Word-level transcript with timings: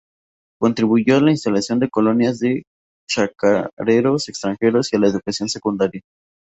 Contribuyó 0.59 1.17
a 1.17 1.21
la 1.21 1.29
instalación 1.29 1.77
de 1.77 1.87
colonias 1.91 2.39
de 2.39 2.63
chacareros 3.07 4.29
extranjeros 4.29 4.91
y 4.91 4.95
a 4.95 4.99
la 4.99 5.09
educación 5.09 5.47
secundaria. 5.47 6.01